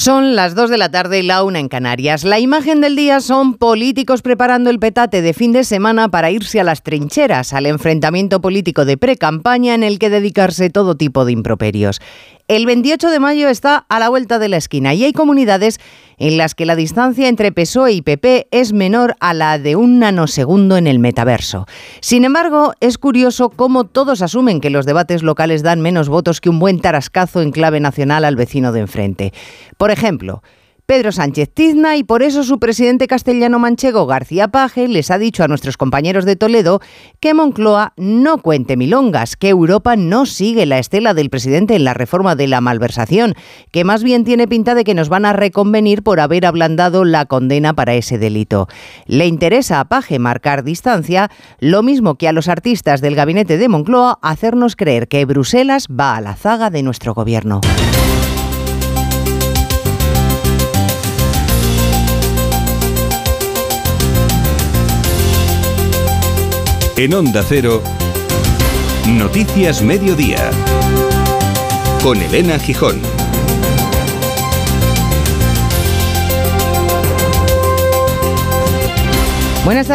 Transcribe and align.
Son 0.00 0.34
las 0.34 0.54
2 0.54 0.70
de 0.70 0.78
la 0.78 0.90
tarde 0.90 1.18
y 1.18 1.22
la 1.22 1.44
una 1.44 1.58
en 1.58 1.68
Canarias. 1.68 2.24
La 2.24 2.38
imagen 2.38 2.80
del 2.80 2.96
día 2.96 3.20
son 3.20 3.52
políticos 3.52 4.22
preparando 4.22 4.70
el 4.70 4.78
petate 4.78 5.20
de 5.20 5.34
fin 5.34 5.52
de 5.52 5.62
semana 5.62 6.08
para 6.08 6.30
irse 6.30 6.58
a 6.58 6.64
las 6.64 6.82
trincheras, 6.82 7.52
al 7.52 7.66
enfrentamiento 7.66 8.40
político 8.40 8.86
de 8.86 8.96
pre-campaña 8.96 9.74
en 9.74 9.82
el 9.82 9.98
que 9.98 10.08
dedicarse 10.08 10.70
todo 10.70 10.94
tipo 10.94 11.26
de 11.26 11.32
improperios. 11.32 12.00
El 12.50 12.66
28 12.66 13.10
de 13.10 13.20
mayo 13.20 13.48
está 13.48 13.86
a 13.88 14.00
la 14.00 14.08
vuelta 14.08 14.40
de 14.40 14.48
la 14.48 14.56
esquina 14.56 14.92
y 14.92 15.04
hay 15.04 15.12
comunidades 15.12 15.78
en 16.18 16.36
las 16.36 16.56
que 16.56 16.66
la 16.66 16.74
distancia 16.74 17.28
entre 17.28 17.52
PSOE 17.52 17.92
y 17.92 18.02
PP 18.02 18.48
es 18.50 18.72
menor 18.72 19.14
a 19.20 19.34
la 19.34 19.56
de 19.60 19.76
un 19.76 20.00
nanosegundo 20.00 20.76
en 20.76 20.88
el 20.88 20.98
metaverso. 20.98 21.68
Sin 22.00 22.24
embargo, 22.24 22.74
es 22.80 22.98
curioso 22.98 23.50
cómo 23.50 23.84
todos 23.84 24.20
asumen 24.20 24.60
que 24.60 24.68
los 24.68 24.84
debates 24.84 25.22
locales 25.22 25.62
dan 25.62 25.80
menos 25.80 26.08
votos 26.08 26.40
que 26.40 26.50
un 26.50 26.58
buen 26.58 26.80
tarascazo 26.80 27.40
en 27.40 27.52
clave 27.52 27.78
nacional 27.78 28.24
al 28.24 28.34
vecino 28.34 28.72
de 28.72 28.80
enfrente. 28.80 29.32
Por 29.76 29.92
ejemplo, 29.92 30.42
Pedro 30.90 31.12
Sánchez 31.12 31.50
Tizna 31.54 31.96
y 31.96 32.02
por 32.02 32.20
eso 32.20 32.42
su 32.42 32.58
presidente 32.58 33.06
castellano 33.06 33.60
manchego 33.60 34.06
García 34.06 34.48
Paje 34.48 34.88
les 34.88 35.12
ha 35.12 35.18
dicho 35.18 35.44
a 35.44 35.46
nuestros 35.46 35.76
compañeros 35.76 36.24
de 36.24 36.34
Toledo 36.34 36.80
que 37.20 37.32
Moncloa 37.32 37.92
no 37.96 38.38
cuente 38.38 38.76
milongas, 38.76 39.36
que 39.36 39.50
Europa 39.50 39.94
no 39.94 40.26
sigue 40.26 40.66
la 40.66 40.80
estela 40.80 41.14
del 41.14 41.30
presidente 41.30 41.76
en 41.76 41.84
la 41.84 41.94
reforma 41.94 42.34
de 42.34 42.48
la 42.48 42.60
malversación, 42.60 43.36
que 43.70 43.84
más 43.84 44.02
bien 44.02 44.24
tiene 44.24 44.48
pinta 44.48 44.74
de 44.74 44.82
que 44.82 44.94
nos 44.94 45.08
van 45.08 45.26
a 45.26 45.32
reconvenir 45.32 46.02
por 46.02 46.18
haber 46.18 46.44
ablandado 46.44 47.04
la 47.04 47.24
condena 47.26 47.72
para 47.72 47.94
ese 47.94 48.18
delito. 48.18 48.66
Le 49.06 49.28
interesa 49.28 49.78
a 49.78 49.84
Paje 49.84 50.18
marcar 50.18 50.64
distancia, 50.64 51.30
lo 51.60 51.84
mismo 51.84 52.16
que 52.16 52.26
a 52.26 52.32
los 52.32 52.48
artistas 52.48 53.00
del 53.00 53.14
gabinete 53.14 53.58
de 53.58 53.68
Moncloa 53.68 54.18
hacernos 54.22 54.74
creer 54.74 55.06
que 55.06 55.24
Bruselas 55.24 55.86
va 55.86 56.16
a 56.16 56.20
la 56.20 56.34
zaga 56.34 56.68
de 56.68 56.82
nuestro 56.82 57.14
gobierno. 57.14 57.60
En 66.96 67.14
Onda 67.14 67.42
Cero, 67.48 67.82
Noticias 69.06 69.80
Mediodía, 69.82 70.50
con 72.02 72.20
Elena 72.20 72.58
Gijón. 72.58 73.00
Buenas 79.64 79.86
tardes. 79.86 79.88